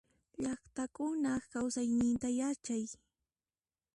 Llaqtakunaq 0.41 1.43
kausayninta 1.51 2.27
yachay. 2.39 2.83